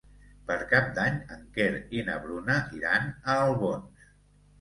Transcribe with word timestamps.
Per 0.45 0.55
Cap 0.69 0.85
d'Any 0.93 1.19
en 1.35 1.43
Quer 1.57 1.67
i 1.97 2.01
na 2.07 2.15
Bruna 2.23 2.55
iran 2.79 3.05
a 3.11 3.37
Albons. 3.43 4.09